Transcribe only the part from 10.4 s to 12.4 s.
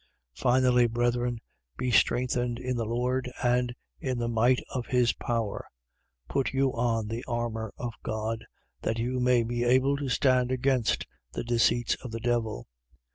against the deceits of the